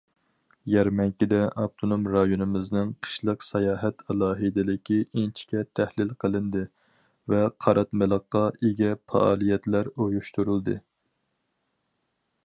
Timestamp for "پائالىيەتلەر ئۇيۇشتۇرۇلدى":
9.13-10.79